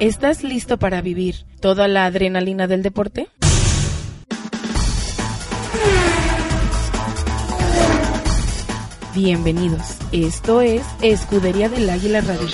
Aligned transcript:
¿Estás 0.00 0.42
listo 0.42 0.78
para 0.78 1.02
vivir 1.02 1.44
toda 1.60 1.86
la 1.86 2.06
adrenalina 2.06 2.66
del 2.66 2.82
deporte? 2.82 3.28
Bienvenidos. 9.14 9.98
Esto 10.10 10.62
es 10.62 10.82
Escudería 11.02 11.68
del 11.68 11.90
Águila 11.90 12.22
Radio. 12.22 12.48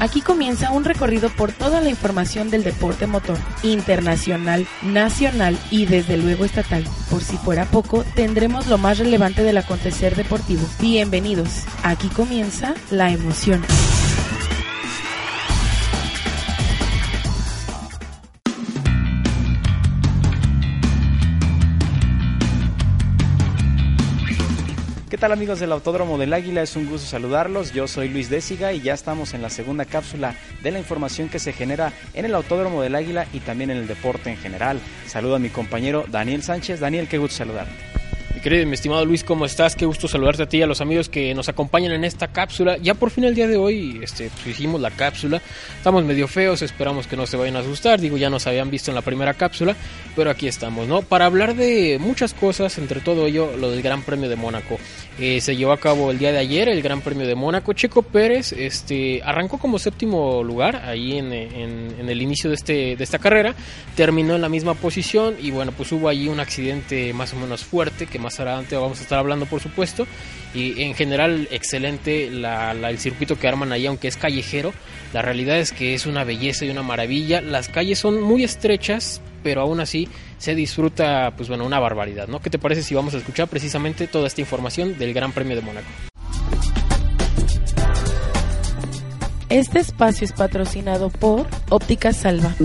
Aquí 0.00 0.22
comienza 0.22 0.72
un 0.72 0.82
recorrido 0.82 1.28
por 1.30 1.52
toda 1.52 1.80
la 1.80 1.88
información 1.88 2.50
del 2.50 2.64
deporte 2.64 3.06
motor, 3.06 3.38
internacional, 3.62 4.66
nacional 4.82 5.56
y 5.70 5.86
desde 5.86 6.16
luego 6.16 6.44
estatal. 6.44 6.84
Por 7.10 7.22
si 7.22 7.36
fuera 7.36 7.64
poco, 7.66 8.04
tendremos 8.16 8.66
lo 8.66 8.76
más 8.76 8.98
relevante 8.98 9.44
del 9.44 9.58
acontecer 9.58 10.16
deportivo. 10.16 10.66
Bienvenidos. 10.80 11.62
Aquí 11.84 12.08
comienza 12.08 12.74
la 12.90 13.12
emoción. 13.12 13.62
Tal 25.24 25.32
amigos 25.32 25.58
del 25.58 25.72
Autódromo 25.72 26.18
del 26.18 26.34
Águila? 26.34 26.60
Es 26.60 26.76
un 26.76 26.86
gusto 26.86 27.08
saludarlos. 27.08 27.72
Yo 27.72 27.88
soy 27.88 28.10
Luis 28.10 28.28
Désiga 28.28 28.74
y 28.74 28.82
ya 28.82 28.92
estamos 28.92 29.32
en 29.32 29.40
la 29.40 29.48
segunda 29.48 29.86
cápsula 29.86 30.34
de 30.62 30.70
la 30.70 30.78
información 30.78 31.30
que 31.30 31.38
se 31.38 31.54
genera 31.54 31.94
en 32.12 32.26
el 32.26 32.34
Autódromo 32.34 32.82
del 32.82 32.94
Águila 32.94 33.26
y 33.32 33.40
también 33.40 33.70
en 33.70 33.78
el 33.78 33.86
deporte 33.86 34.28
en 34.28 34.36
general. 34.36 34.80
Saludo 35.06 35.36
a 35.36 35.38
mi 35.38 35.48
compañero 35.48 36.04
Daniel 36.10 36.42
Sánchez. 36.42 36.78
Daniel, 36.78 37.08
qué 37.08 37.16
gusto 37.16 37.38
saludarte. 37.38 37.93
Querido 38.44 38.66
mi 38.66 38.74
estimado 38.74 39.06
Luis, 39.06 39.24
¿cómo 39.24 39.46
estás? 39.46 39.74
Qué 39.74 39.86
gusto 39.86 40.06
saludarte 40.06 40.42
a 40.42 40.46
ti 40.46 40.58
y 40.58 40.62
a 40.62 40.66
los 40.66 40.82
amigos 40.82 41.08
que 41.08 41.32
nos 41.32 41.48
acompañan 41.48 41.92
en 41.92 42.04
esta 42.04 42.28
cápsula. 42.28 42.76
Ya 42.76 42.92
por 42.92 43.08
fin 43.08 43.24
el 43.24 43.34
día 43.34 43.48
de 43.48 43.56
hoy 43.56 44.00
este, 44.02 44.28
pues, 44.28 44.48
hicimos 44.48 44.82
la 44.82 44.90
cápsula. 44.90 45.40
Estamos 45.78 46.04
medio 46.04 46.28
feos, 46.28 46.60
esperamos 46.60 47.06
que 47.06 47.16
no 47.16 47.26
se 47.26 47.38
vayan 47.38 47.56
a 47.56 47.60
asustar. 47.60 48.02
Digo, 48.02 48.18
ya 48.18 48.28
nos 48.28 48.46
habían 48.46 48.70
visto 48.70 48.90
en 48.90 48.96
la 48.96 49.00
primera 49.00 49.32
cápsula, 49.32 49.74
pero 50.14 50.28
aquí 50.28 50.46
estamos, 50.46 50.86
¿no? 50.86 51.00
Para 51.00 51.24
hablar 51.24 51.54
de 51.54 51.96
muchas 51.98 52.34
cosas, 52.34 52.76
entre 52.76 53.00
todo 53.00 53.26
ello, 53.26 53.56
lo 53.56 53.70
del 53.70 53.80
Gran 53.80 54.02
Premio 54.02 54.28
de 54.28 54.36
Mónaco. 54.36 54.76
Eh, 55.18 55.40
se 55.40 55.56
llevó 55.56 55.72
a 55.72 55.78
cabo 55.78 56.10
el 56.10 56.18
día 56.18 56.30
de 56.30 56.38
ayer 56.38 56.68
el 56.68 56.82
Gran 56.82 57.00
Premio 57.00 57.26
de 57.26 57.34
Mónaco. 57.34 57.72
Checo 57.72 58.02
Pérez 58.02 58.52
este, 58.52 59.22
arrancó 59.24 59.56
como 59.56 59.78
séptimo 59.78 60.42
lugar 60.42 60.82
ahí 60.84 61.16
en, 61.16 61.32
en, 61.32 61.94
en 61.98 62.08
el 62.10 62.20
inicio 62.20 62.50
de, 62.50 62.56
este, 62.56 62.94
de 62.94 63.04
esta 63.04 63.18
carrera. 63.18 63.54
Terminó 63.96 64.34
en 64.34 64.42
la 64.42 64.50
misma 64.50 64.74
posición 64.74 65.36
y 65.40 65.50
bueno, 65.50 65.72
pues 65.72 65.90
hubo 65.92 66.10
allí 66.10 66.28
un 66.28 66.40
accidente 66.40 67.14
más 67.14 67.32
o 67.32 67.36
menos 67.36 67.64
fuerte 67.64 68.06
que 68.06 68.18
más 68.18 68.33
adelante 68.40 68.76
vamos 68.76 69.00
a 69.00 69.02
estar 69.02 69.18
hablando 69.18 69.46
por 69.46 69.60
supuesto 69.60 70.06
y 70.54 70.82
en 70.82 70.94
general 70.94 71.48
excelente 71.50 72.26
el 72.26 72.98
circuito 72.98 73.38
que 73.38 73.48
arman 73.48 73.72
ahí 73.72 73.86
aunque 73.86 74.08
es 74.08 74.16
callejero 74.16 74.72
la 75.12 75.22
realidad 75.22 75.58
es 75.58 75.72
que 75.72 75.94
es 75.94 76.06
una 76.06 76.24
belleza 76.24 76.64
y 76.64 76.70
una 76.70 76.82
maravilla 76.82 77.40
las 77.40 77.68
calles 77.68 77.98
son 77.98 78.20
muy 78.20 78.44
estrechas 78.44 79.20
pero 79.42 79.60
aún 79.60 79.80
así 79.80 80.08
se 80.38 80.54
disfruta 80.54 81.32
pues 81.36 81.48
bueno 81.48 81.64
una 81.64 81.78
barbaridad 81.78 82.28
¿no? 82.28 82.40
¿qué 82.40 82.50
te 82.50 82.58
parece 82.58 82.82
si 82.82 82.94
vamos 82.94 83.14
a 83.14 83.18
escuchar 83.18 83.48
precisamente 83.48 84.06
toda 84.06 84.26
esta 84.26 84.40
información 84.40 84.98
del 84.98 85.12
Gran 85.12 85.32
Premio 85.32 85.56
de 85.56 85.62
Mónaco? 85.62 85.88
Este 89.54 89.78
espacio 89.78 90.24
es 90.24 90.32
patrocinado 90.32 91.10
por 91.10 91.46
Óptica 91.68 92.12
Salva. 92.12 92.56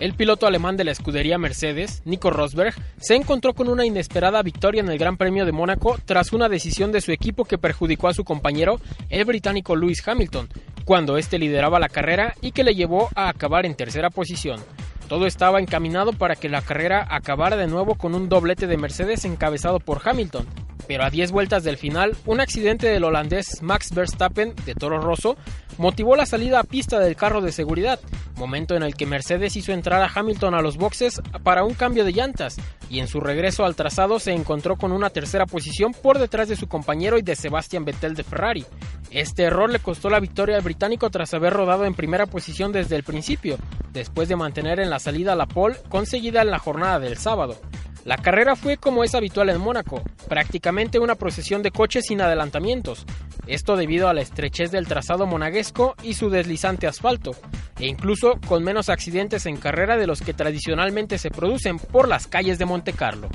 El 0.00 0.14
piloto 0.14 0.46
alemán 0.46 0.78
de 0.78 0.84
la 0.84 0.92
escudería 0.92 1.36
Mercedes, 1.36 2.00
Nico 2.06 2.30
Rosberg, 2.30 2.74
se 2.98 3.16
encontró 3.16 3.52
con 3.52 3.68
una 3.68 3.84
inesperada 3.84 4.42
victoria 4.42 4.80
en 4.80 4.88
el 4.88 4.96
Gran 4.96 5.18
Premio 5.18 5.44
de 5.44 5.52
Mónaco 5.52 5.98
tras 6.06 6.32
una 6.32 6.48
decisión 6.48 6.90
de 6.90 7.02
su 7.02 7.12
equipo 7.12 7.44
que 7.44 7.58
perjudicó 7.58 8.08
a 8.08 8.14
su 8.14 8.24
compañero, 8.24 8.80
el 9.10 9.26
británico 9.26 9.76
Lewis 9.76 10.02
Hamilton, 10.08 10.48
cuando 10.86 11.18
este 11.18 11.38
lideraba 11.38 11.78
la 11.78 11.90
carrera 11.90 12.34
y 12.40 12.52
que 12.52 12.64
le 12.64 12.74
llevó 12.74 13.10
a 13.14 13.28
acabar 13.28 13.66
en 13.66 13.74
tercera 13.74 14.08
posición. 14.08 14.58
Todo 15.06 15.26
estaba 15.26 15.60
encaminado 15.60 16.14
para 16.14 16.34
que 16.34 16.48
la 16.48 16.62
carrera 16.62 17.06
acabara 17.10 17.58
de 17.58 17.66
nuevo 17.66 17.96
con 17.96 18.14
un 18.14 18.30
doblete 18.30 18.66
de 18.66 18.78
Mercedes 18.78 19.26
encabezado 19.26 19.80
por 19.80 20.00
Hamilton, 20.02 20.46
pero 20.86 21.04
a 21.04 21.10
10 21.10 21.32
vueltas 21.32 21.64
del 21.64 21.76
final, 21.76 22.16
un 22.26 22.40
accidente 22.40 22.88
del 22.88 23.04
holandés 23.04 23.62
Max 23.62 23.94
Verstappen 23.94 24.54
de 24.64 24.74
Toro 24.74 25.00
Rosso 25.00 25.36
motivó 25.78 26.16
la 26.16 26.26
salida 26.26 26.60
a 26.60 26.64
pista 26.64 26.98
del 26.98 27.16
carro 27.16 27.40
de 27.40 27.52
seguridad, 27.52 28.00
momento 28.36 28.74
en 28.74 28.82
el 28.82 28.94
que 28.94 29.06
Mercedes 29.06 29.56
hizo 29.56 29.72
entrar 29.72 30.02
a 30.02 30.10
Hamilton 30.12 30.54
a 30.54 30.62
los 30.62 30.76
boxes 30.76 31.20
para 31.42 31.64
un 31.64 31.74
cambio 31.74 32.04
de 32.04 32.12
llantas, 32.12 32.56
y 32.88 32.98
en 32.98 33.08
su 33.08 33.20
regreso 33.20 33.64
al 33.64 33.76
trazado 33.76 34.18
se 34.18 34.32
encontró 34.32 34.76
con 34.76 34.92
una 34.92 35.10
tercera 35.10 35.46
posición 35.46 35.92
por 35.92 36.18
detrás 36.18 36.48
de 36.48 36.56
su 36.56 36.68
compañero 36.68 37.18
y 37.18 37.22
de 37.22 37.36
Sebastian 37.36 37.84
Vettel 37.84 38.14
de 38.14 38.24
Ferrari. 38.24 38.66
Este 39.10 39.44
error 39.44 39.70
le 39.70 39.78
costó 39.78 40.10
la 40.10 40.20
victoria 40.20 40.56
al 40.56 40.62
británico 40.62 41.10
tras 41.10 41.34
haber 41.34 41.52
rodado 41.52 41.84
en 41.84 41.94
primera 41.94 42.26
posición 42.26 42.72
desde 42.72 42.96
el 42.96 43.02
principio, 43.02 43.58
después 43.92 44.28
de 44.28 44.36
mantener 44.36 44.80
en 44.80 44.90
la 44.90 44.98
salida 44.98 45.34
la 45.34 45.46
pole 45.46 45.76
conseguida 45.88 46.42
en 46.42 46.50
la 46.50 46.58
jornada 46.58 46.98
del 46.98 47.16
sábado. 47.16 47.56
La 48.04 48.16
carrera 48.16 48.56
fue 48.56 48.78
como 48.78 49.04
es 49.04 49.14
habitual 49.14 49.50
en 49.50 49.60
Mónaco, 49.60 50.02
prácticamente 50.28 50.98
una 50.98 51.16
procesión 51.16 51.62
de 51.62 51.70
coches 51.70 52.06
sin 52.06 52.20
adelantamientos, 52.22 53.04
esto 53.46 53.76
debido 53.76 54.08
a 54.08 54.14
la 54.14 54.22
estrechez 54.22 54.70
del 54.70 54.86
trazado 54.86 55.26
monaguesco 55.26 55.94
y 56.02 56.14
su 56.14 56.30
deslizante 56.30 56.86
asfalto, 56.86 57.32
e 57.78 57.86
incluso 57.86 58.38
con 58.46 58.64
menos 58.64 58.88
accidentes 58.88 59.44
en 59.44 59.56
carrera 59.56 59.96
de 59.96 60.06
los 60.06 60.22
que 60.22 60.32
tradicionalmente 60.32 61.18
se 61.18 61.30
producen 61.30 61.78
por 61.78 62.08
las 62.08 62.26
calles 62.26 62.58
de 62.58 62.64
Monte 62.64 62.92
Carlo. 62.92 63.28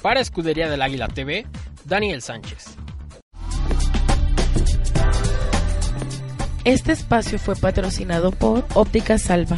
Para 0.00 0.20
Escudería 0.20 0.68
del 0.70 0.82
Águila 0.82 1.08
TV, 1.08 1.46
Daniel 1.84 2.22
Sánchez. 2.22 2.76
Este 6.64 6.92
espacio 6.92 7.38
fue 7.38 7.56
patrocinado 7.56 8.30
por 8.30 8.64
Óptica 8.74 9.18
Salva. 9.18 9.56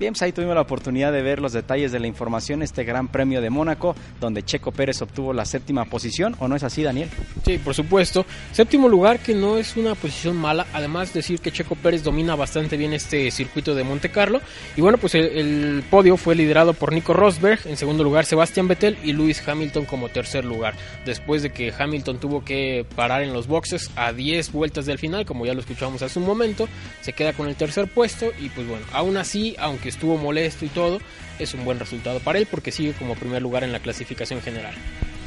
Bien, 0.00 0.14
pues 0.14 0.22
ahí 0.22 0.32
tuvimos 0.32 0.54
la 0.54 0.62
oportunidad 0.62 1.12
de 1.12 1.20
ver 1.20 1.42
los 1.42 1.52
detalles 1.52 1.92
de 1.92 2.00
la 2.00 2.06
información, 2.06 2.62
este 2.62 2.84
Gran 2.84 3.08
Premio 3.08 3.42
de 3.42 3.50
Mónaco, 3.50 3.94
donde 4.18 4.42
Checo 4.42 4.72
Pérez 4.72 5.02
obtuvo 5.02 5.34
la 5.34 5.44
séptima 5.44 5.84
posición, 5.84 6.34
¿o 6.38 6.48
no 6.48 6.56
es 6.56 6.62
así, 6.62 6.82
Daniel? 6.82 7.10
Sí, 7.44 7.58
por 7.58 7.74
supuesto. 7.74 8.24
Séptimo 8.50 8.88
lugar, 8.88 9.18
que 9.18 9.34
no 9.34 9.58
es 9.58 9.76
una 9.76 9.94
posición 9.94 10.38
mala, 10.38 10.66
además 10.72 11.12
decir 11.12 11.40
que 11.40 11.52
Checo 11.52 11.74
Pérez 11.74 12.02
domina 12.02 12.34
bastante 12.34 12.78
bien 12.78 12.94
este 12.94 13.30
circuito 13.30 13.74
de 13.74 13.84
Monte 13.84 14.10
Carlo. 14.10 14.40
Y 14.74 14.80
bueno, 14.80 14.96
pues 14.96 15.14
el, 15.14 15.84
podio 15.90 16.16
fue 16.16 16.34
liderado 16.34 16.72
por 16.72 16.94
Nico 16.94 17.12
Rosberg, 17.12 17.60
en 17.66 17.76
segundo 17.76 18.02
lugar 18.02 18.24
Sebastian 18.24 18.68
Vettel 18.68 18.96
y 19.04 19.12
Lewis 19.12 19.46
Hamilton 19.46 19.84
como 19.84 20.08
tercer 20.08 20.46
lugar. 20.46 20.76
Después 21.04 21.42
de 21.42 21.50
que 21.50 21.74
Hamilton 21.78 22.18
tuvo 22.18 22.42
que 22.42 22.86
parar 22.96 23.22
en 23.22 23.34
los 23.34 23.46
boxes 23.46 23.90
a 23.96 24.14
10 24.14 24.50
vueltas 24.52 24.86
del 24.86 24.96
final, 24.96 25.26
como 25.26 25.44
ya 25.44 25.52
lo 25.52 25.60
escuchamos 25.60 26.00
hace 26.00 26.18
un 26.18 26.24
momento, 26.24 26.70
se 27.02 27.12
queda 27.12 27.34
con 27.34 27.48
el 27.48 27.54
tercer 27.54 27.86
puesto 27.86 28.32
y 28.40 28.48
pues 28.48 28.66
bueno, 28.66 28.86
aún 28.94 29.18
así, 29.18 29.54
aunque 29.58 29.89
estuvo 29.90 30.16
molesto 30.16 30.64
y 30.64 30.68
todo, 30.68 30.98
es 31.38 31.54
un 31.54 31.64
buen 31.64 31.78
resultado 31.78 32.20
para 32.20 32.38
él 32.38 32.46
porque 32.50 32.72
sigue 32.72 32.92
como 32.94 33.14
primer 33.14 33.42
lugar 33.42 33.64
en 33.64 33.72
la 33.72 33.80
clasificación 33.80 34.40
general. 34.40 34.74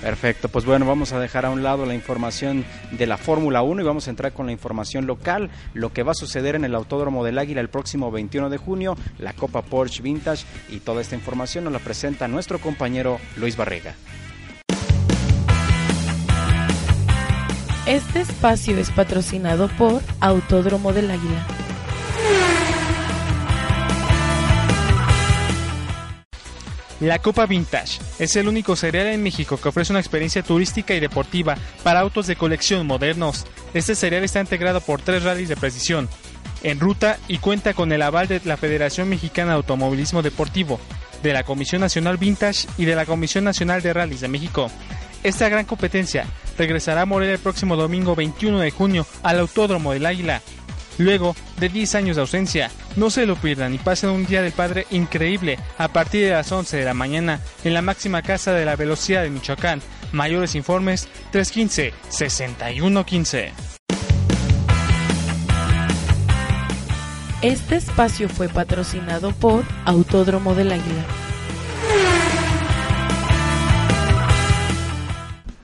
Perfecto, 0.03 0.49
pues 0.49 0.65
bueno, 0.65 0.85
vamos 0.85 1.13
a 1.13 1.19
dejar 1.19 1.45
a 1.45 1.49
un 1.49 1.63
lado 1.63 1.85
la 1.85 1.93
información 1.93 2.65
de 2.91 3.07
la 3.07 3.15
Fórmula 3.15 3.61
1 3.61 3.81
y 3.81 3.85
vamos 3.85 4.07
a 4.07 4.09
entrar 4.09 4.33
con 4.33 4.47
la 4.47 4.51
información 4.51 5.07
local, 5.07 5.49
lo 5.73 5.93
que 5.93 6.03
va 6.03 6.11
a 6.11 6.15
suceder 6.15 6.55
en 6.55 6.65
el 6.65 6.75
Autódromo 6.75 7.23
del 7.23 7.37
Águila 7.37 7.61
el 7.61 7.69
próximo 7.69 8.11
21 8.11 8.49
de 8.49 8.57
junio, 8.57 8.97
la 9.17 9.31
Copa 9.31 9.61
Porsche 9.61 10.03
Vintage 10.03 10.45
y 10.69 10.79
toda 10.79 11.01
esta 11.01 11.15
información 11.15 11.63
nos 11.63 11.71
la 11.71 11.79
presenta 11.79 12.27
nuestro 12.27 12.59
compañero 12.59 13.17
Luis 13.37 13.55
Barrega. 13.55 13.95
Este 17.85 18.21
espacio 18.21 18.77
es 18.77 18.91
patrocinado 18.91 19.69
por 19.77 20.01
Autódromo 20.19 20.91
del 20.91 21.11
Águila. 21.11 21.52
La 27.03 27.19
Copa 27.19 27.45
Vintage 27.45 27.99
es 28.17 28.37
el 28.37 28.47
único 28.47 28.77
cereal 28.77 29.07
en 29.07 29.21
México 29.21 29.57
que 29.57 29.67
ofrece 29.67 29.91
una 29.91 29.99
experiencia 29.99 30.41
turística 30.41 30.93
y 30.93 31.01
deportiva 31.01 31.57
para 31.83 31.99
autos 31.99 32.27
de 32.27 32.37
colección 32.37 32.87
modernos. 32.87 33.45
Este 33.73 33.93
cereal 33.93 34.23
está 34.23 34.39
integrado 34.39 34.79
por 34.79 35.01
tres 35.01 35.23
rallies 35.23 35.49
de 35.49 35.57
precisión. 35.57 36.07
en 36.63 36.79
ruta 36.79 37.19
y 37.27 37.39
cuenta 37.39 37.73
con 37.73 37.91
el 37.91 38.01
aval 38.01 38.29
de 38.29 38.39
la 38.45 38.55
Federación 38.55 39.09
Mexicana 39.09 39.51
de 39.51 39.57
Automovilismo 39.57 40.21
Deportivo, 40.21 40.79
de 41.21 41.33
la 41.33 41.43
Comisión 41.43 41.81
Nacional 41.81 42.15
Vintage 42.15 42.69
y 42.77 42.85
de 42.85 42.95
la 42.95 43.05
Comisión 43.05 43.43
Nacional 43.43 43.81
de 43.81 43.91
Rallys 43.91 44.21
de 44.21 44.29
México. 44.29 44.71
Esta 45.23 45.49
gran 45.49 45.65
competencia 45.65 46.25
regresará 46.57 47.01
a 47.01 47.05
Morelia 47.05 47.33
el 47.33 47.39
próximo 47.41 47.75
domingo 47.75 48.15
21 48.15 48.59
de 48.59 48.71
junio 48.71 49.05
al 49.23 49.41
Autódromo 49.41 49.91
del 49.91 50.05
Águila. 50.05 50.41
Luego 50.97 51.35
de 51.59 51.69
10 51.69 51.95
años 51.95 52.15
de 52.15 52.21
ausencia, 52.21 52.71
no 52.95 53.09
se 53.09 53.25
lo 53.25 53.35
pierdan 53.35 53.73
y 53.73 53.77
pasen 53.77 54.11
un 54.11 54.25
día 54.25 54.41
del 54.41 54.51
padre 54.51 54.85
increíble 54.91 55.57
a 55.77 55.87
partir 55.87 56.25
de 56.25 56.31
las 56.31 56.51
11 56.51 56.75
de 56.77 56.85
la 56.85 56.93
mañana 56.93 57.39
en 57.63 57.73
la 57.73 57.81
máxima 57.81 58.21
casa 58.21 58.51
de 58.53 58.65
la 58.65 58.75
velocidad 58.75 59.23
de 59.23 59.29
Michoacán. 59.29 59.81
Mayores 60.11 60.55
informes 60.55 61.07
315-6115. 61.31 63.51
Este 67.41 67.75
espacio 67.75 68.29
fue 68.29 68.47
patrocinado 68.47 69.31
por 69.33 69.65
Autódromo 69.83 70.55
del 70.55 70.71
Águila. 70.71 71.05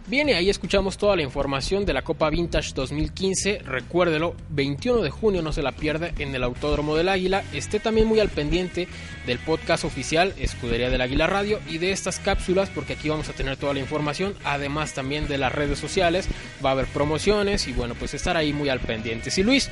Bien, 0.10 0.28
y 0.28 0.34
ahí 0.34 0.50
escuchamos 0.50 0.98
toda 0.98 1.16
la 1.16 1.22
información 1.22 1.86
de 1.86 1.94
la 1.94 2.02
Copa 2.02 2.32
Vintage 2.32 2.74
2015. 2.74 3.60
Recuérdelo, 3.60 4.36
21 4.50 5.04
de 5.04 5.12
junio 5.12 5.44
no 5.44 5.54
se 5.54 5.62
la 5.62 5.72
pierda 5.72 6.10
en 6.18 6.34
el 6.34 6.44
Autódromo 6.44 6.96
del 6.96 7.10
Águila. 7.10 7.44
Esté 7.54 7.80
también 7.80 8.08
muy 8.08 8.20
al 8.20 8.30
pendiente 8.30 8.88
del 9.28 9.38
podcast 9.38 9.84
oficial 9.84 10.34
Escudería 10.40 10.90
del 10.90 11.02
Águila 11.02 11.28
Radio 11.28 11.60
y 11.70 11.78
de 11.78 11.92
estas 11.92 12.18
cápsulas 12.18 12.72
porque 12.72 12.94
aquí 12.94 13.08
vamos 13.08 13.30
a 13.30 13.34
tener 13.34 13.56
toda 13.58 13.76
la 13.76 13.82
información. 13.82 14.34
Además 14.46 14.96
también 14.96 15.28
de 15.28 15.38
las 15.38 15.54
redes 15.54 15.78
sociales. 15.78 16.28
Va 16.66 16.70
a 16.70 16.74
haber 16.74 16.88
promociones 16.88 17.68
y 17.68 17.74
bueno, 17.74 17.94
pues 17.94 18.16
estar 18.16 18.36
ahí 18.36 18.52
muy 18.52 18.70
al 18.70 18.80
pendiente. 18.80 19.30
Y 19.38 19.44
Luis, 19.44 19.70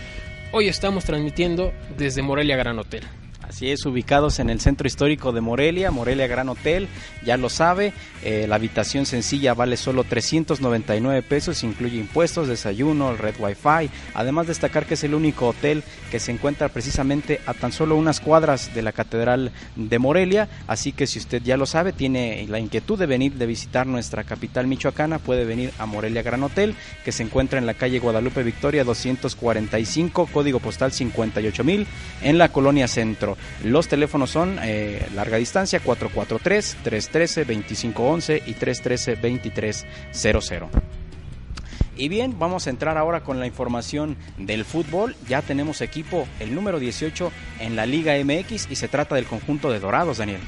hoy 0.52 0.68
estamos 0.68 1.04
transmitiendo 1.04 1.74
desde 1.98 2.22
Morelia 2.22 2.58
Gran 2.58 2.78
Hotel. 2.78 3.02
Así 3.48 3.72
es, 3.72 3.86
ubicados 3.86 4.40
en 4.40 4.50
el 4.50 4.60
centro 4.60 4.88
histórico 4.88 5.32
de 5.32 5.40
Morelia, 5.40 5.90
Morelia 5.90 6.28
Gran 6.28 6.50
Hotel, 6.50 6.90
ya 7.26 7.38
lo 7.38 7.48
sabe, 7.48 7.94
eh, 8.22 8.46
la 8.46 8.56
habitación 8.56 9.06
sencilla 9.06 9.54
vale 9.54 9.78
solo 9.78 10.04
399 10.04 11.22
pesos, 11.22 11.64
incluye 11.64 11.98
impuestos, 11.98 12.50
desayuno, 12.50 13.16
red 13.16 13.36
wifi, 13.40 13.90
además 14.14 14.48
destacar 14.48 14.86
que 14.86 14.96
es 14.96 15.04
el 15.06 15.14
único 15.14 15.48
hotel 15.48 15.84
que 16.12 16.20
se 16.20 16.34
encuentra 16.34 16.68
precisamente 16.68 17.40
a 17.46 17.54
tan 17.54 17.72
solo 17.72 17.96
unas 17.96 18.20
cuadras 18.20 18.76
de 18.76 18.82
la 18.82 18.92
Catedral 18.92 19.54
de 19.78 19.98
Morelia, 19.98 20.50
así 20.68 20.92
que 20.92 21.08
si 21.08 21.18
usted 21.18 21.42
ya 21.42 21.56
lo 21.56 21.66
sabe, 21.66 21.94
tiene 21.94 22.46
la 22.50 22.60
inquietud 22.60 23.00
de 23.00 23.06
venir 23.06 23.36
de 23.36 23.46
visitar 23.46 23.88
nuestra 23.88 24.26
capital 24.26 24.68
michoacana, 24.68 25.20
puede 25.20 25.46
venir 25.46 25.72
a 25.80 25.86
Morelia 25.86 26.22
Gran 26.22 26.44
Hotel, 26.44 26.76
que 27.06 27.14
se 27.14 27.24
encuentra 27.24 27.60
en 27.60 27.66
la 27.66 27.76
calle 27.76 28.00
Guadalupe 28.00 28.44
Victoria 28.44 28.84
245, 28.84 30.28
código 30.34 30.60
postal 30.60 30.92
58000, 30.92 31.88
en 32.24 32.38
la 32.38 32.50
colonia 32.50 32.90
Centro. 32.90 33.37
Los 33.64 33.88
teléfonos 33.88 34.30
son 34.30 34.60
eh, 34.62 35.08
larga 35.16 35.38
distancia 35.38 35.82
443-313-2511 35.84 38.44
y 38.46 38.54
313-2300. 38.54 40.68
Y 41.98 42.10
bien, 42.10 42.38
vamos 42.38 42.68
a 42.68 42.70
entrar 42.70 42.98
ahora 42.98 43.24
con 43.24 43.40
la 43.40 43.48
información 43.48 44.18
del 44.38 44.66
fútbol. 44.66 45.16
Ya 45.28 45.42
tenemos 45.42 45.82
equipo, 45.82 46.28
el 46.40 46.54
número 46.54 46.80
18 46.80 47.32
en 47.60 47.76
la 47.76 47.88
Liga 47.88 48.14
MX 48.24 48.70
y 48.70 48.76
se 48.76 48.88
trata 48.88 49.16
del 49.16 49.26
conjunto 49.26 49.72
de 49.72 49.80
Dorados, 49.80 50.20
Daniel. 50.20 50.42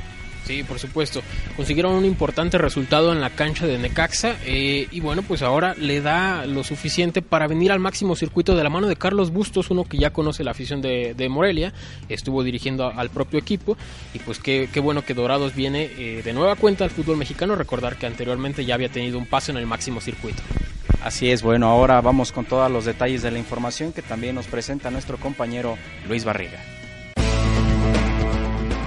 Sí, 0.46 0.64
por 0.64 0.80
supuesto. 0.80 1.22
Consiguieron 1.56 1.94
un 1.94 2.06
importante 2.06 2.58
resultado 2.58 3.14
en 3.14 3.22
la 3.22 3.30
cancha 3.30 3.68
de 3.68 3.78
Necaxa 3.78 4.36
eh, 4.46 4.88
y 4.90 5.00
bueno, 5.00 5.22
pues 5.22 5.42
ahora 5.42 5.76
le 5.76 6.02
da 6.02 6.46
lo 6.46 6.64
suficiente 6.64 7.22
para 7.22 7.48
venir 7.48 7.72
al 7.72 7.80
máximo 7.80 8.16
circuito 8.16 8.56
de 8.56 8.64
la 8.64 8.70
mano 8.70 8.88
de 8.88 8.96
Carlos 8.96 9.32
Bustos, 9.32 9.70
uno 9.70 9.84
que 9.84 9.98
ya 9.98 10.12
conoce 10.12 10.44
la 10.44 10.52
afición 10.52 10.82
de, 10.82 11.28
Morelia, 11.30 11.74
estuvo 12.08 12.44
dirigiendo 12.44 12.88
al 12.88 13.12
propio 13.12 13.38
equipo 13.38 13.78
y 14.14 14.20
pues 14.20 14.40
qué, 14.40 14.68
bueno 14.82 15.06
que 15.06 15.14
Dorados 15.14 15.54
viene 15.54 15.92
eh, 15.98 16.22
de 16.24 16.34
nueva 16.34 16.56
cuenta 16.56 16.84
al 16.84 16.90
fútbol 16.90 17.18
mexicano, 17.18 17.56
recordar 17.56 17.98
que 17.98 18.08
anteriormente 18.08 18.66
ya 18.66 18.74
había 18.74 18.90
tenido 18.90 19.20
un 19.20 19.28
paso 19.28 19.52
en 19.52 19.58
el 19.58 19.68
máximo 19.68 20.02
circuito. 20.02 20.42
Así 21.04 21.30
es, 21.30 21.44
bueno, 21.44 21.68
ahora 21.68 22.02
vamos 22.02 22.32
con 22.32 22.46
todos 22.46 22.72
los 22.72 22.86
detalles 22.86 23.22
de 23.22 23.32
la 23.32 23.38
información 23.38 23.94
que 23.94 24.02
también 24.02 24.36
nos 24.36 24.48
presenta 24.48 24.90
nuestro 24.90 25.18
compañero 25.18 25.78
Luis 26.08 26.26
Barriga. 26.26 26.79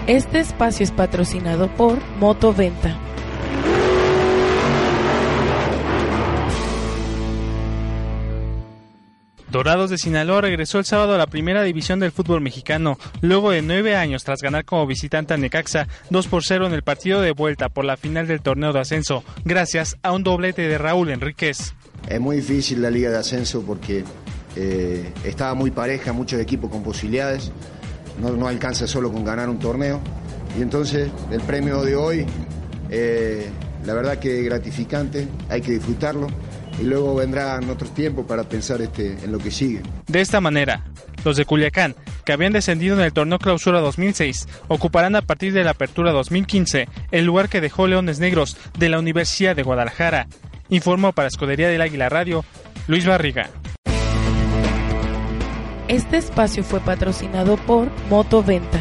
Este 0.08 0.40
espacio 0.40 0.82
es 0.82 0.90
patrocinado 0.90 1.68
por 1.76 1.96
Motoventa. 2.18 2.98
Dorados 9.48 9.90
de 9.90 9.98
Sinaloa 9.98 10.40
regresó 10.40 10.80
el 10.80 10.86
sábado 10.86 11.14
a 11.14 11.18
la 11.18 11.28
primera 11.28 11.62
división 11.62 12.00
del 12.00 12.10
fútbol 12.10 12.40
mexicano, 12.40 12.98
luego 13.20 13.52
de 13.52 13.62
nueve 13.62 13.94
años 13.94 14.24
tras 14.24 14.42
ganar 14.42 14.64
como 14.64 14.88
visitante 14.88 15.34
a 15.34 15.36
Necaxa 15.36 15.86
2 16.10 16.26
por 16.26 16.42
0 16.42 16.66
en 16.66 16.72
el 16.72 16.82
partido 16.82 17.20
de 17.20 17.30
vuelta 17.30 17.68
por 17.68 17.84
la 17.84 17.96
final 17.96 18.26
del 18.26 18.40
torneo 18.40 18.72
de 18.72 18.80
ascenso, 18.80 19.22
gracias 19.44 19.98
a 20.02 20.10
un 20.10 20.24
doblete 20.24 20.62
de 20.62 20.78
Raúl 20.78 21.10
Enríquez. 21.10 21.74
Es 22.08 22.20
muy 22.20 22.36
difícil 22.36 22.82
la 22.82 22.90
liga 22.90 23.10
de 23.10 23.18
ascenso 23.18 23.62
porque 23.62 24.02
eh, 24.56 25.12
estaba 25.22 25.54
muy 25.54 25.70
pareja, 25.70 26.12
muchos 26.12 26.40
equipos 26.40 26.72
con 26.72 26.82
posibilidades 26.82 27.52
no, 28.30 28.46
alcanza 28.46 28.86
solo 28.86 29.12
con 29.12 29.24
ganar 29.24 29.48
un 29.48 29.58
torneo. 29.58 30.00
Y 30.58 30.62
entonces 30.62 31.10
el 31.30 31.40
premio 31.40 31.82
de 31.82 31.96
hoy, 31.96 32.26
eh, 32.90 33.48
la 33.84 33.94
verdad 33.94 34.18
que 34.18 34.40
es 34.40 34.44
gratificante, 34.44 35.28
hay 35.48 35.60
que 35.60 35.72
disfrutarlo 35.72 36.28
y 36.80 36.84
luego 36.84 37.14
vendrán 37.14 37.68
otros 37.68 37.92
tiempos 37.94 38.26
para 38.26 38.44
pensar 38.44 38.80
este, 38.80 39.12
en 39.24 39.32
lo 39.32 39.38
que 39.38 39.50
sigue. 39.50 39.82
De 40.06 40.20
esta 40.20 40.40
manera, 40.40 40.84
los 41.24 41.36
de 41.36 41.44
Culiacán, 41.44 41.94
que 42.24 42.32
habían 42.32 42.52
descendido 42.52 42.96
en 42.96 43.02
el 43.02 43.12
torneo 43.12 43.38
Clausura 43.38 43.80
2006, 43.80 44.48
ocuparán 44.68 45.16
a 45.16 45.22
partir 45.22 45.52
de 45.52 45.64
la 45.64 45.72
Apertura 45.72 46.12
2015 46.12 46.88
el 47.10 47.24
lugar 47.24 47.48
que 47.48 47.60
dejó 47.60 47.86
Leones 47.86 48.20
Negros 48.20 48.56
de 48.78 48.88
la 48.88 48.98
Universidad 48.98 49.56
de 49.56 49.62
Guadalajara. 49.62 50.28
Informó 50.68 51.12
para 51.12 51.28
Escudería 51.28 51.68
del 51.68 51.82
Águila 51.82 52.08
Radio, 52.08 52.44
Luis 52.86 53.06
Barriga. 53.06 53.50
Este 55.92 56.16
espacio 56.16 56.64
fue 56.64 56.80
patrocinado 56.80 57.58
por 57.58 57.90
Motoventa. 58.08 58.80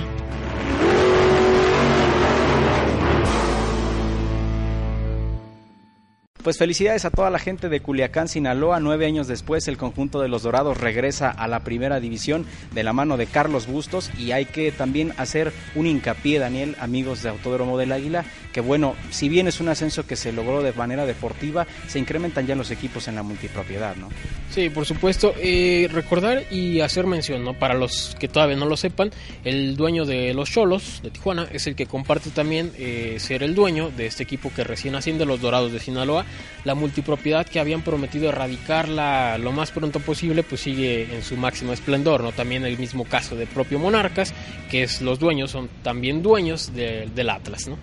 Pues 6.44 6.58
felicidades 6.58 7.06
a 7.06 7.12
toda 7.12 7.30
la 7.30 7.38
gente 7.38 7.70
de 7.70 7.82
Culiacán, 7.82 8.28
Sinaloa. 8.28 8.80
Nueve 8.80 9.06
años 9.06 9.28
después, 9.28 9.68
el 9.68 9.78
conjunto 9.78 10.20
de 10.22 10.28
los 10.28 10.42
Dorados 10.42 10.80
regresa 10.80 11.30
a 11.30 11.48
la 11.48 11.60
primera 11.60 12.00
división 12.00 12.48
de 12.74 12.84
la 12.84 12.94
mano 12.94 13.16
de 13.16 13.28
Carlos 13.28 13.68
Bustos. 13.68 14.10
Y 14.18 14.32
hay 14.32 14.46
que 14.46 14.72
también 14.72 15.14
hacer 15.18 15.54
un 15.76 15.86
hincapié, 15.86 16.40
Daniel, 16.40 16.76
amigos 16.80 17.22
de 17.22 17.30
Autódromo 17.30 17.78
del 17.78 17.92
Águila, 17.92 18.26
que 18.54 18.62
bueno, 18.62 18.96
si 19.12 19.30
bien 19.30 19.48
es 19.48 19.60
un 19.60 19.70
ascenso 19.70 20.08
que 20.08 20.16
se 20.16 20.32
logró 20.32 20.64
de 20.64 20.74
manera 20.74 21.06
deportiva, 21.06 21.68
se 21.88 22.00
incrementan 22.00 22.48
ya 22.48 22.56
los 22.56 22.72
equipos 22.72 23.08
en 23.08 23.16
la 23.16 23.24
multipropiedad, 23.24 23.96
¿no? 23.98 24.10
Sí, 24.50 24.72
por 24.72 24.88
supuesto. 24.88 25.36
Eh, 25.38 25.90
recordar 25.92 26.46
y 26.50 26.80
hacer 26.80 27.06
mención, 27.06 27.44
¿no? 27.44 27.54
Para 27.54 27.76
los 27.76 28.16
que 28.20 28.28
todavía 28.28 28.58
no 28.58 28.66
lo 28.66 28.78
sepan, 28.78 29.12
el 29.44 29.76
dueño 29.76 30.06
de 30.06 30.34
los 30.34 30.50
Cholos 30.50 31.02
de 31.04 31.12
Tijuana 31.12 31.48
es 31.52 31.68
el 31.68 31.76
que 31.76 31.86
comparte 31.86 32.32
también 32.32 32.72
eh, 32.80 33.18
ser 33.20 33.44
el 33.44 33.54
dueño 33.54 33.92
de 33.92 34.08
este 34.08 34.24
equipo 34.24 34.52
que 34.56 34.64
recién 34.64 34.96
asciende, 34.96 35.24
los 35.26 35.40
Dorados 35.40 35.72
de 35.72 35.80
Sinaloa 35.80 36.26
la 36.64 36.76
multipropiedad 36.76 37.46
que 37.46 37.60
habían 37.60 37.82
prometido 37.82 38.30
erradicarla 38.30 39.38
lo 39.38 39.52
más 39.52 39.72
pronto 39.72 40.00
posible, 40.00 40.44
pues 40.44 40.62
sigue 40.62 41.14
en 41.14 41.24
su 41.24 41.38
máximo 41.38 41.74
esplendor, 41.74 42.22
¿no? 42.22 42.32
También 42.32 42.66
el 42.66 42.78
mismo 42.78 43.06
caso 43.06 43.36
de 43.36 43.48
propio 43.48 43.80
Monarcas, 43.80 44.34
que 44.70 44.84
es 44.84 45.02
los 45.02 45.20
dueños, 45.20 45.52
son 45.52 45.70
también 45.84 46.22
dueños 46.22 46.72
del 46.74 47.30
Atlas, 47.30 47.68
¿no? 47.68 47.78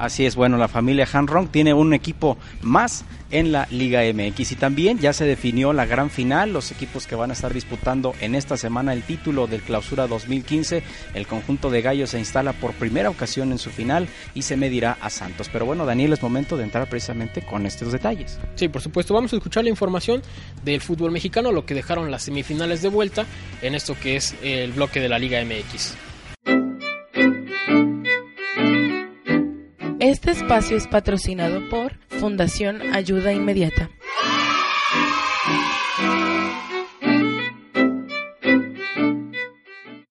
Así 0.00 0.24
es, 0.24 0.34
bueno, 0.34 0.56
la 0.56 0.66
familia 0.66 1.06
Hanrong 1.12 1.48
tiene 1.48 1.74
un 1.74 1.92
equipo 1.92 2.38
más 2.62 3.04
en 3.30 3.52
la 3.52 3.68
Liga 3.70 4.00
MX 4.02 4.52
y 4.52 4.56
también 4.56 4.98
ya 4.98 5.12
se 5.12 5.26
definió 5.26 5.74
la 5.74 5.84
gran 5.84 6.08
final, 6.08 6.54
los 6.54 6.72
equipos 6.72 7.06
que 7.06 7.14
van 7.14 7.28
a 7.28 7.34
estar 7.34 7.52
disputando 7.52 8.14
en 8.22 8.34
esta 8.34 8.56
semana 8.56 8.94
el 8.94 9.02
título 9.02 9.46
del 9.46 9.60
Clausura 9.60 10.06
2015. 10.06 10.82
El 11.12 11.26
conjunto 11.26 11.68
de 11.68 11.82
Gallos 11.82 12.10
se 12.10 12.18
instala 12.18 12.54
por 12.54 12.72
primera 12.72 13.10
ocasión 13.10 13.52
en 13.52 13.58
su 13.58 13.68
final 13.68 14.08
y 14.34 14.40
se 14.40 14.56
medirá 14.56 14.96
a 15.02 15.10
Santos. 15.10 15.50
Pero 15.52 15.66
bueno, 15.66 15.84
Daniel, 15.84 16.14
es 16.14 16.22
momento 16.22 16.56
de 16.56 16.64
entrar 16.64 16.88
precisamente 16.88 17.42
con 17.42 17.66
estos 17.66 17.92
detalles. 17.92 18.38
Sí, 18.54 18.68
por 18.68 18.80
supuesto, 18.80 19.12
vamos 19.12 19.34
a 19.34 19.36
escuchar 19.36 19.64
la 19.64 19.70
información 19.70 20.22
del 20.64 20.80
fútbol 20.80 21.10
mexicano, 21.10 21.52
lo 21.52 21.66
que 21.66 21.74
dejaron 21.74 22.10
las 22.10 22.22
semifinales 22.22 22.80
de 22.80 22.88
vuelta 22.88 23.26
en 23.60 23.74
esto 23.74 23.94
que 24.00 24.16
es 24.16 24.34
el 24.42 24.72
bloque 24.72 24.98
de 24.98 25.10
la 25.10 25.18
Liga 25.18 25.44
MX. 25.44 26.09
Este 30.10 30.32
espacio 30.32 30.76
es 30.76 30.88
patrocinado 30.88 31.68
por 31.68 31.92
Fundación 32.08 32.82
Ayuda 32.92 33.32
Inmediata. 33.32 33.90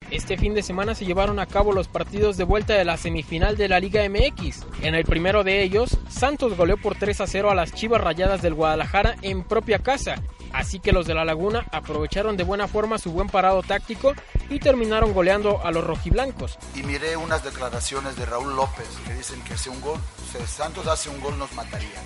Este 0.10 0.38
fin 0.38 0.54
de 0.54 0.64
semana 0.64 0.96
se 0.96 1.06
llevaron 1.06 1.38
a 1.38 1.48
cabo 1.48 1.74
los 1.74 1.90
partidos 1.90 2.38
de 2.38 2.46
vuelta 2.46 2.76
de 2.76 2.86
la 2.86 2.96
semifinal 2.96 3.58
de 3.58 3.68
la 3.68 3.82
Liga 3.82 4.02
MX. 4.08 4.66
En 4.84 4.96
el 4.96 5.04
primero 5.04 5.44
de 5.44 5.64
ellos, 5.64 6.00
Santos 6.08 6.56
goleó 6.56 6.78
por 6.78 6.96
3 6.96 7.20
a 7.20 7.28
0 7.28 7.52
a 7.52 7.56
las 7.56 7.74
Chivas 7.74 8.00
Rayadas 8.00 8.42
del 8.42 8.54
Guadalajara 8.54 9.18
en 9.22 9.44
propia 9.44 9.80
casa 9.80 10.16
Así 10.54 10.80
que 10.80 10.92
los 10.92 11.06
de 11.06 11.14
la 11.14 11.26
Laguna 11.26 11.66
aprovecharon 11.72 12.38
de 12.38 12.44
buena 12.44 12.68
forma 12.68 12.98
su 12.98 13.12
buen 13.12 13.28
parado 13.28 13.62
táctico 13.64 14.14
y 14.50 14.60
terminaron 14.60 15.14
goleando 15.14 15.62
a 15.64 15.72
los 15.72 15.84
rojiblancos. 15.84 16.58
Y 16.76 16.84
miré 16.84 17.18
unas 17.18 17.44
declaraciones 17.44 18.16
de 18.16 18.26
Raúl 18.26 18.56
López 18.56 18.88
que 19.06 19.14
dicen 19.14 19.42
que 19.44 19.58
si 19.58 19.70
un 19.70 19.80
gol, 19.82 20.00
si 20.32 20.46
Santos 20.48 20.88
hace 20.88 21.10
un 21.10 21.20
gol 21.22 21.38
nos 21.38 21.52
mataría. 21.54 22.02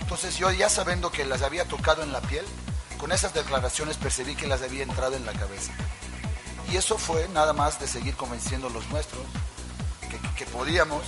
Entonces 0.00 0.36
yo 0.38 0.50
ya 0.50 0.68
sabiendo 0.68 1.10
que 1.10 1.24
las 1.24 1.42
había 1.42 1.64
tocado 1.64 2.02
en 2.02 2.12
la 2.12 2.20
piel, 2.20 2.44
con 2.98 3.12
esas 3.12 3.34
declaraciones 3.34 3.96
percibí 3.96 4.34
que 4.34 4.46
las 4.46 4.62
había 4.62 4.82
entrado 4.82 5.16
en 5.16 5.24
la 5.24 5.32
cabeza. 5.32 5.72
Y 6.70 6.76
eso 6.76 6.98
fue 6.98 7.28
nada 7.28 7.52
más 7.52 7.80
de 7.80 7.86
seguir 7.86 8.14
convenciendo 8.14 8.68
a 8.68 8.70
los 8.70 8.88
nuestros 8.90 9.22
que, 10.10 10.18
que 10.36 10.50
podíamos 10.50 11.02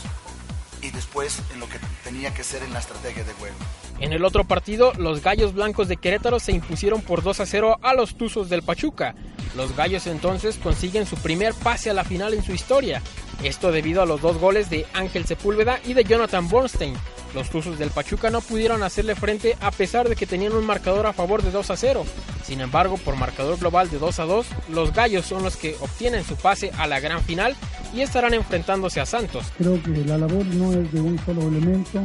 y 0.82 0.90
después 0.90 1.40
en 1.52 1.60
lo 1.60 1.68
que 1.68 1.78
tenía 2.04 2.32
que 2.32 2.44
ser 2.44 2.62
en 2.62 2.72
la 2.72 2.78
estrategia 2.78 3.24
de 3.24 3.32
juego. 3.34 3.56
En 4.00 4.14
el 4.14 4.24
otro 4.24 4.44
partido, 4.44 4.92
los 4.94 5.22
Gallos 5.22 5.52
Blancos 5.52 5.86
de 5.86 5.98
Querétaro 5.98 6.40
se 6.40 6.52
impusieron 6.52 7.02
por 7.02 7.22
2 7.22 7.40
a 7.40 7.46
0 7.46 7.78
a 7.82 7.92
los 7.92 8.14
Tuzos 8.14 8.48
del 8.48 8.62
Pachuca. 8.62 9.14
Los 9.54 9.76
Gallos 9.76 10.06
entonces 10.06 10.56
consiguen 10.56 11.04
su 11.04 11.16
primer 11.16 11.52
pase 11.52 11.90
a 11.90 11.94
la 11.94 12.04
final 12.04 12.32
en 12.32 12.42
su 12.42 12.52
historia. 12.52 13.02
Esto 13.42 13.70
debido 13.70 14.00
a 14.00 14.06
los 14.06 14.22
dos 14.22 14.38
goles 14.38 14.70
de 14.70 14.86
Ángel 14.94 15.26
Sepúlveda 15.26 15.80
y 15.84 15.92
de 15.92 16.04
Jonathan 16.04 16.48
Bornstein. 16.48 16.94
Los 17.34 17.50
Tuzos 17.50 17.78
del 17.78 17.90
Pachuca 17.90 18.30
no 18.30 18.40
pudieron 18.40 18.82
hacerle 18.82 19.14
frente 19.14 19.56
a 19.60 19.70
pesar 19.70 20.08
de 20.08 20.16
que 20.16 20.26
tenían 20.26 20.54
un 20.54 20.64
marcador 20.64 21.06
a 21.06 21.12
favor 21.12 21.42
de 21.42 21.50
2 21.50 21.70
a 21.70 21.76
0. 21.76 22.04
Sin 22.50 22.60
embargo, 22.60 22.96
por 22.96 23.14
marcador 23.14 23.60
global 23.60 23.88
de 23.90 24.00
2 24.00 24.18
a 24.18 24.24
2, 24.24 24.46
los 24.70 24.92
Gallos 24.92 25.24
son 25.24 25.44
los 25.44 25.56
que 25.56 25.76
obtienen 25.78 26.24
su 26.24 26.34
pase 26.34 26.72
a 26.78 26.88
la 26.88 26.98
gran 26.98 27.22
final 27.22 27.54
y 27.94 28.00
estarán 28.00 28.34
enfrentándose 28.34 28.98
a 29.00 29.06
Santos. 29.06 29.52
Creo 29.56 29.80
que 29.80 29.90
la 30.04 30.18
labor 30.18 30.44
no 30.46 30.72
es 30.72 30.90
de 30.90 31.00
un 31.00 31.16
solo 31.24 31.42
elemento, 31.42 32.02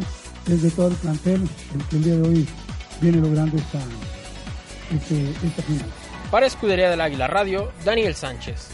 es 0.47 0.61
de 0.61 0.69
todo 0.69 0.89
el 0.89 0.95
plantel 0.97 1.41
el 1.73 1.85
que 1.87 1.95
el 1.95 2.03
día 2.03 2.15
de 2.17 2.21
hoy 2.21 2.47
viene 3.01 3.17
logrando 3.21 3.57
esta, 3.57 3.79
este, 4.95 5.47
esta 5.47 5.63
final. 5.63 5.87
Para 6.29 6.45
Escudería 6.45 6.91
del 6.91 7.01
Águila 7.01 7.25
Radio, 7.25 7.71
Daniel 7.83 8.13
Sánchez. 8.13 8.69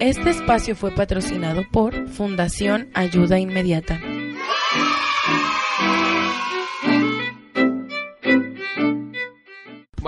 Este 0.00 0.30
espacio 0.30 0.74
fue 0.74 0.90
patrocinado 0.90 1.62
por 1.70 2.08
Fundación 2.08 2.90
Ayuda 2.92 3.38
Inmediata. 3.38 4.00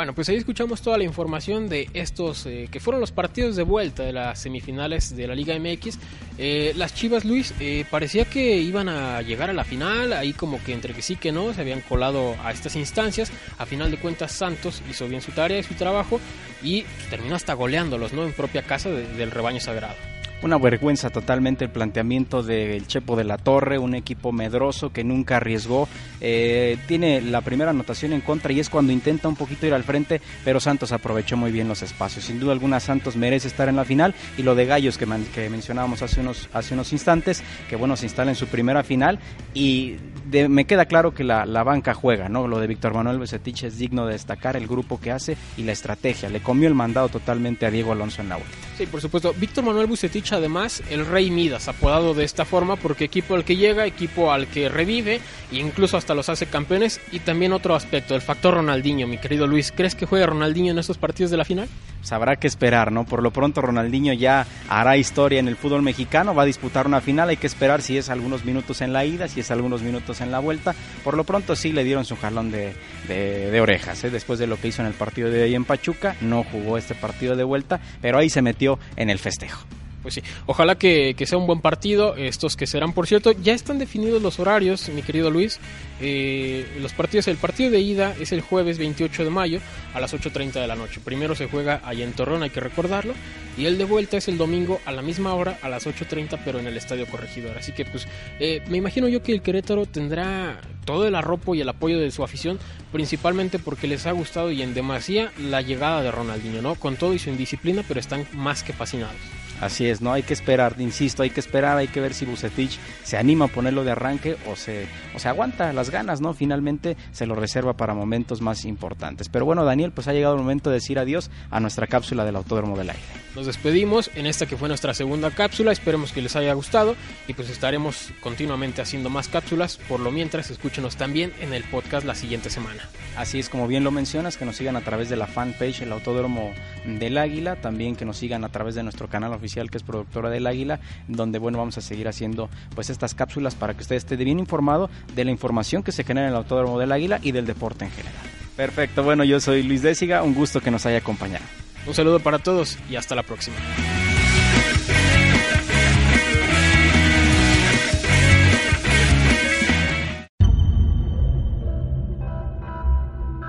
Bueno, 0.05 0.15
pues 0.15 0.29
ahí 0.29 0.37
escuchamos 0.37 0.83
toda 0.83 0.99
la 0.99 1.05
información 1.05 1.67
de 1.71 1.89
estos 1.95 2.45
eh, 2.45 2.69
que 2.71 2.79
fueron 2.79 3.01
los 3.01 3.11
partidos 3.11 3.57
de 3.57 3.63
vuelta 3.63 4.03
de 4.03 4.13
las 4.13 4.39
semifinales 4.39 5.17
de 5.17 5.27
la 5.27 5.35
Liga 5.35 5.59
MX. 5.59 5.99
Eh, 6.37 6.75
las 6.77 6.95
Chivas 6.95 7.25
Luis 7.25 7.55
eh, 7.59 7.87
parecía 7.91 8.27
que 8.27 8.59
iban 8.59 8.91
a 8.91 9.23
llegar 9.23 9.49
a 9.49 9.55
la 9.55 9.65
final, 9.65 10.13
ahí 10.13 10.35
como 10.35 10.63
que 10.63 10.75
entre 10.75 10.93
que 10.93 11.01
sí 11.01 11.17
que 11.17 11.33
no, 11.33 11.55
se 11.55 11.63
habían 11.63 11.81
colado 11.81 12.37
a 12.45 12.53
estas 12.53 12.77
instancias. 12.77 13.33
A 13.57 13.65
final 13.65 13.91
de 13.91 13.97
cuentas 13.97 14.33
Santos 14.33 14.83
hizo 14.91 15.09
bien 15.09 15.23
su 15.23 15.33
tarea 15.33 15.61
y 15.61 15.63
su 15.63 15.73
trabajo 15.73 16.21
y 16.63 16.83
terminó 17.09 17.35
hasta 17.35 17.55
goleándolos, 17.55 18.13
¿no? 18.13 18.25
En 18.25 18.35
propia 18.35 18.61
casa 18.61 18.91
de- 18.91 19.07
del 19.15 19.31
rebaño 19.31 19.61
sagrado. 19.61 19.97
Una 20.43 20.59
vergüenza 20.59 21.09
totalmente 21.09 21.65
el 21.65 21.71
planteamiento 21.71 22.43
del 22.43 22.87
Chepo 22.87 23.17
de 23.17 23.25
la 23.25 23.39
Torre, 23.39 23.79
un 23.79 23.95
equipo 23.95 24.31
medroso 24.31 24.91
que 24.93 25.03
nunca 25.03 25.39
arriesgó. 25.39 25.89
Eh, 26.21 26.77
tiene 26.87 27.23
la 27.23 27.41
primera 27.41 27.71
anotación 27.71 28.13
en 28.13 28.21
contra 28.21 28.53
y 28.53 28.61
es 28.61 28.69
cuando 28.69 28.93
intenta 28.93 29.27
un 29.27 29.37
poquito 29.37 29.67
ir 29.67 29.73
al 29.73 29.85
frente, 29.85 30.21
pero 30.45 30.61
Santos 30.61 30.93
aprovechó 30.93 31.39
muy 31.39 31.51
bien 31.51 31.67
los 31.67 31.81
espacios. 31.81 32.27
Sin 32.27 32.41
duda 32.41 32.53
alguna 32.53 32.79
Santos 32.79 33.17
merece 33.17 33.49
estar 33.49 33.71
en 33.71 33.77
la 33.77 33.87
final 33.87 34.15
y 34.37 34.43
lo 34.43 34.55
de 34.55 34.67
Gallos 34.67 34.99
que, 34.99 35.07
que 35.35 35.49
mencionábamos 35.49 36.03
hace 36.03 36.21
unos, 36.21 36.51
hace 36.53 36.75
unos 36.75 36.93
instantes, 36.93 37.43
que 37.71 37.77
bueno, 37.77 37.97
se 37.97 38.05
instala 38.05 38.31
en 38.31 38.37
su 38.37 38.47
primera 38.47 38.83
final 38.83 39.19
y 39.55 39.97
de- 40.31 40.51
me 40.51 40.67
queda 40.67 40.85
claro 40.85 41.15
que 41.15 41.25
la, 41.25 41.47
la 41.47 41.63
banca 41.63 41.95
juega, 41.95 42.29
¿no? 42.29 42.49
Lo 42.49 42.61
de 42.61 42.67
Víctor 42.67 42.93
Manuel 42.93 43.19
Besetich 43.19 43.63
es 43.65 43.79
digno 43.79 44.05
de 44.05 44.13
destacar 44.13 44.59
el 44.59 44.67
grupo 44.67 45.01
que 45.01 45.11
hace 45.11 45.39
y 45.57 45.63
la 45.63 45.73
estrategia. 45.73 46.29
Le 46.29 46.41
comió 46.41 46.69
el 46.69 46.75
mandado 46.75 47.09
totalmente 47.09 47.65
a 47.65 47.71
Diego 47.71 47.93
Alonso 47.93 48.21
en 48.21 48.29
la 48.29 48.37
vuelta. 48.37 48.55
Sí, 48.77 48.87
por 48.87 49.01
supuesto. 49.01 49.33
Víctor 49.39 49.63
Manuel 49.65 49.87
Bucetich, 49.87 50.33
además, 50.33 50.83
el 50.91 51.07
Rey 51.07 51.31
Midas, 51.31 51.69
apodado 51.69 52.13
de 52.13 52.25
esta 52.25 52.45
forma, 52.45 52.75
porque 52.75 53.05
equipo 53.05 53.37
al 53.37 53.45
que 53.45 53.55
llega, 53.57 53.87
equipo 53.87 54.33
al 54.33 54.49
que 54.49 54.69
revive, 54.69 55.21
e 55.53 55.57
incluso 55.59 55.97
hasta 55.97 56.13
los 56.15 56.29
hace 56.29 56.47
campeones. 56.47 57.01
Y 57.13 57.21
también 57.21 57.53
otro 57.53 57.77
aspecto, 57.77 58.17
el 58.17 58.21
factor 58.21 58.55
Ronaldinho, 58.55 59.07
mi 59.07 59.19
querido 59.19 59.47
Luis. 59.47 59.71
¿Crees 59.71 59.95
que 59.95 60.07
juega 60.07 60.27
Ronaldinho 60.27 60.73
en 60.73 60.79
estos 60.81 60.99
partidos 60.99 61.31
de 61.31 61.37
la 61.37 61.45
final? 61.45 61.69
pues 62.01 62.13
habrá 62.13 62.37
que 62.37 62.47
esperar, 62.49 62.93
¿no? 62.93 63.07
Por 63.07 63.23
lo 63.23 63.31
pronto 63.31 63.63
Ronaldinho 63.63 64.13
ya 64.13 64.47
hará 64.69 64.99
historia 64.99 65.41
en 65.41 65.49
el 65.49 65.57
fútbol 65.57 65.81
mexicano, 65.81 66.35
va 66.35 66.43
a 66.43 66.45
disputar 66.45 66.87
una 66.87 67.01
final, 67.01 67.31
hay 67.31 67.39
que 67.39 67.47
esperar 67.47 67.81
si 67.81 67.97
es 67.97 68.11
algunos 68.11 68.45
minutos 68.45 68.83
en 68.83 68.93
la 68.93 69.07
ida, 69.07 69.27
si 69.27 69.41
es 69.41 69.51
algunos 69.51 69.81
minutos 69.81 70.21
en 70.21 70.31
la 70.31 70.39
vuelta. 70.39 70.75
Por 71.03 71.17
lo 71.17 71.25
pronto 71.25 71.57
sí 71.57 71.73
le 71.73 71.83
dieron 71.83 72.05
su 72.05 72.15
jalón 72.17 72.51
de, 72.51 72.75
de- 73.09 73.51
de 73.51 73.61
orejas, 73.63 74.05
¿eh? 74.05 74.11
después 74.11 74.39
de 74.39 74.47
lo 74.47 74.59
que 74.61 74.69
hizo 74.69 74.83
en 74.83 74.89
el 74.89 74.93
partido 74.93 75.31
de 75.31 75.45
hoy 75.45 75.55
en 75.55 75.65
Pachuca, 75.65 76.15
no 76.21 76.45
jugó 76.45 76.77
este 76.77 76.95
partido 76.95 77.37
de 77.37 77.45
vuelta, 77.45 77.81
pero 78.03 78.19
ahí 78.19 78.29
se 78.29 78.43
metió 78.43 78.64
en 78.97 79.11
el 79.11 79.19
festejo. 79.19 79.65
Pues 80.05 80.17
sí, 80.17 80.23
ojalá 80.45 80.75
que, 80.75 81.17
sea 81.25 81.39
un 81.39 81.47
buen 81.47 81.63
partido. 81.63 82.15
Estos 82.15 82.57
que 82.57 82.67
serán, 82.67 82.93
por 82.93 83.07
cierto, 83.07 83.33
ya 83.33 83.55
están 83.55 83.79
definidos 83.79 84.21
los 84.21 84.39
horarios, 84.39 84.91
mi 84.91 85.01
querido 85.01 85.31
Luis. 85.31 85.59
Eh, 85.99 86.67
los 86.83 86.93
partidos, 86.93 87.27
el 87.29 87.39
partido 87.39 87.71
de 87.71 87.81
ida 87.81 88.15
es 88.21 88.31
el 88.33 88.43
jueves 88.43 88.77
28 88.77 89.25
de 89.25 89.31
mayo 89.31 89.61
a 89.95 90.01
las 90.01 90.13
8.30 90.13 90.61
de 90.61 90.67
la 90.67 90.77
noche. 90.77 91.01
Primero 91.03 91.35
se 91.35 91.49
juega 91.49 91.81
allá 91.83 92.05
en 92.05 92.13
Torreón, 92.13 92.43
hay 92.43 92.51
que 92.51 92.61
recordarlo. 92.61 93.15
Y 93.57 93.65
el 93.65 93.79
de 93.79 93.85
vuelta 93.85 94.19
es 94.19 94.29
el 94.29 94.37
domingo 94.37 94.79
a 94.85 94.93
la 94.93 95.01
misma 95.01 95.33
hora, 95.33 95.59
a 95.63 95.71
las 95.71 95.87
8.30, 95.87 96.39
pero 96.45 96.59
en 96.59 96.67
el 96.67 96.77
Estadio 96.77 97.07
Corregidor. 97.07 97.57
Así 97.57 97.73
que, 97.73 97.87
pues, 97.87 98.07
eh, 98.41 98.61
me 98.69 98.77
imagino 98.77 99.09
yo 99.09 99.23
que 99.23 99.33
el 99.33 99.41
Querétaro 99.41 99.87
tendrá 99.87 100.61
todo 100.85 101.07
el 101.07 101.15
arropo 101.15 101.55
y 101.55 101.61
el 101.61 101.69
apoyo 101.69 101.99
de 101.99 102.11
su 102.11 102.23
afición, 102.23 102.59
principalmente 102.93 103.59
porque 103.59 103.87
les 103.87 104.07
ha 104.07 104.13
gustado 104.13 104.51
y 104.51 104.63
en 104.63 104.75
demasía 104.75 105.33
la 105.39 105.63
llegada 105.63 106.03
de 106.03 106.11
Ronaldinho, 106.11 106.63
¿no? 106.63 106.75
Con 106.75 106.97
todo 106.97 107.15
y 107.15 107.19
su 107.19 107.31
indisciplina, 107.31 107.85
pero 107.87 108.01
están 108.01 108.27
más 108.33 108.63
que 108.63 108.73
fascinados. 108.73 109.17
Así 109.65 109.89
es, 109.89 110.03
no 110.03 110.13
hay 110.13 110.23
que 110.23 110.35
esperar, 110.35 110.77
insisto, 110.79 111.23
hay 111.23 111.31
que 111.31 111.41
esperar, 111.41 111.79
hay 111.79 111.89
que 111.89 111.99
ver 111.99 112.13
si 112.13 112.27
Bucetich 112.27 112.79
se 113.03 113.17
anima 113.17 113.47
a 113.47 113.49
ponerlo 113.49 113.83
de 113.83 113.93
arranque 113.93 114.37
o 114.47 114.57
se, 114.57 114.87
o 115.15 115.19
se 115.19 115.27
aguanta 115.27 115.73
las 115.73 115.89
ganas, 115.89 116.21
¿no? 116.21 116.35
Finalmente 116.35 116.99
se 117.13 117.25
lo 117.25 117.35
reserva 117.35 117.73
para 117.73 117.95
momentos 117.95 118.43
más 118.43 118.67
importantes. 118.67 119.31
Pero 119.31 119.47
bueno, 119.47 119.65
Daniel, 119.65 119.91
pues 119.91 120.07
ha 120.07 120.13
llegado 120.13 120.35
el 120.35 120.43
momento 120.43 120.69
de 120.69 120.75
decir 120.75 120.99
adiós 120.99 121.31
a 121.51 121.61
nuestra 121.61 121.87
cápsula 121.87 122.27
del 122.27 122.37
Autódromo 122.37 122.77
del 122.77 122.91
Aire. 122.91 123.03
Nos 123.35 123.47
despedimos 123.47 124.11
en 124.15 124.27
esta 124.27 124.45
que 124.45 124.59
fue 124.59 124.69
nuestra 124.69 124.93
segunda 124.93 125.31
cápsula, 125.31 125.73
esperemos 125.73 126.13
que 126.13 126.21
les 126.21 126.37
haya 126.37 126.53
gustado 126.53 126.95
y 127.27 127.33
pues 127.33 127.49
estaremos 127.49 128.11
continuamente 128.21 128.83
haciendo 128.83 129.09
más 129.09 129.29
cápsulas, 129.29 129.79
por 129.89 129.99
lo 129.99 130.11
mientras 130.11 130.51
escúchenos 130.51 130.97
también 130.97 131.33
en 131.41 131.55
el 131.55 131.65
podcast 131.65 132.07
la 132.07 132.15
siguiente 132.15 132.51
semana. 132.51 132.83
Así 133.17 133.39
es 133.39 133.49
como 133.49 133.67
bien 133.67 133.83
lo 133.83 133.91
mencionas, 133.91 134.37
que 134.37 134.45
nos 134.45 134.57
sigan 134.57 134.77
a 134.77 134.83
través 134.83 135.09
de 135.09 135.17
la 135.17 135.27
fanpage 135.27 135.83
El 135.83 135.93
Autódromo 135.93 136.53
del 136.85 137.17
Águila, 137.17 137.57
también 137.57 137.97
que 137.97 138.05
nos 138.05 138.19
sigan 138.19 138.45
a 138.45 138.51
través 138.51 138.75
de 138.75 138.83
nuestro 138.83 139.09
canal 139.09 139.33
oficial 139.55 139.71
que 139.71 139.79
es 139.79 139.85
Productora 139.85 140.31
del 140.31 140.47
Águila, 140.47 140.81
donde 141.07 141.39
bueno 141.39 141.59
vamos 141.59 141.79
a 141.79 141.81
seguir 141.81 142.09
haciendo 142.09 142.51
pues 142.75 142.91
estas 142.91 143.15
cápsulas 143.15 143.55
para 143.55 143.75
que 143.75 143.83
usted 143.83 143.97
esté 143.97 144.17
bien 144.17 144.39
informado 144.39 144.91
de 145.15 145.25
la 145.25 145.31
información 145.31 145.83
que 145.83 145.93
se 145.93 146.05
genera 146.05 146.27
en 146.27 146.33
el 146.33 146.39
Autódromo 146.39 146.79
del 146.79 146.93
Águila 146.93 147.21
y 147.23 147.33
del 147.33 147.47
deporte 147.47 147.85
en 147.85 147.91
general. 147.93 148.23
Perfecto, 148.57 149.03
bueno 149.03 149.25
yo 149.25 149.41
soy 149.41 149.63
Luis 149.63 149.83
Désiga, 149.83 150.23
un 150.23 150.35
gusto 150.35 150.61
que 150.61 150.71
nos 150.71 150.87
haya 150.87 150.99
acompañado. 150.99 151.45
Un 151.87 151.95
saludo 151.95 152.19
para 152.21 152.39
todos 152.39 152.79
y 152.91 152.97
hasta 152.97 153.15
la 153.15 153.23
próxima. 153.23 153.57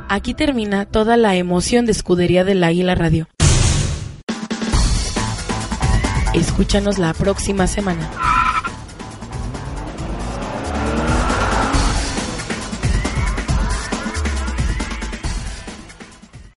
Aquí 0.07 0.35
termina 0.35 0.85
toda 0.85 1.17
la 1.17 1.35
emoción 1.35 1.85
de 1.85 1.91
Escudería 1.91 2.43
del 2.43 2.63
Águila 2.63 2.93
Radio. 2.93 3.27
Escúchanos 6.55 6.97
la 6.99 7.13
próxima 7.13 7.67
semana. 7.67 8.34